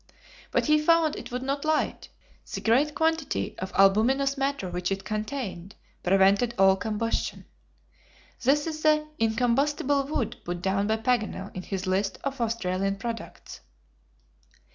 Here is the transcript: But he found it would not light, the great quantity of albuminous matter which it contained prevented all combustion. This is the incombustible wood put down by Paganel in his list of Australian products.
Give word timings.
But 0.49 0.65
he 0.65 0.79
found 0.79 1.15
it 1.15 1.31
would 1.31 1.43
not 1.43 1.63
light, 1.63 2.09
the 2.51 2.59
great 2.59 2.95
quantity 2.95 3.53
of 3.59 3.71
albuminous 3.73 4.35
matter 4.35 4.67
which 4.67 4.91
it 4.91 5.05
contained 5.05 5.75
prevented 6.01 6.55
all 6.57 6.75
combustion. 6.75 7.45
This 8.41 8.65
is 8.65 8.81
the 8.81 9.05
incombustible 9.19 10.07
wood 10.07 10.37
put 10.43 10.59
down 10.63 10.87
by 10.87 10.97
Paganel 10.97 11.51
in 11.55 11.61
his 11.61 11.85
list 11.85 12.17
of 12.23 12.41
Australian 12.41 12.95
products. 12.95 13.61